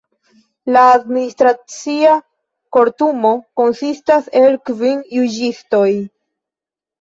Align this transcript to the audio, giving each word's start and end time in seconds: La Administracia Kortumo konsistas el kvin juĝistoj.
La 0.75 0.85
Administracia 0.93 2.15
Kortumo 2.77 3.35
konsistas 3.61 4.33
el 4.41 4.57
kvin 4.71 5.05
juĝistoj. 5.19 5.87